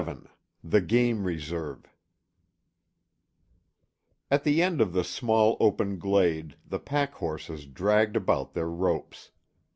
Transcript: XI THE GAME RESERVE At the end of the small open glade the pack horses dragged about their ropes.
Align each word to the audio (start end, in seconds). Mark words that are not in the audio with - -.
XI 0.03 0.15
THE 0.63 0.81
GAME 0.81 1.25
RESERVE 1.25 1.85
At 4.31 4.43
the 4.43 4.59
end 4.63 4.81
of 4.81 4.93
the 4.93 5.03
small 5.03 5.57
open 5.59 5.99
glade 5.99 6.57
the 6.65 6.79
pack 6.79 7.13
horses 7.13 7.67
dragged 7.67 8.15
about 8.15 8.53
their 8.55 8.67
ropes. 8.67 9.29